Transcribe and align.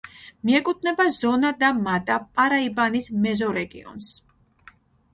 მიეკუთვნება 0.49 1.05
ზონა-და-მატა-პარაიბანის 1.17 3.13
მეზორეგიონს. 3.29 4.13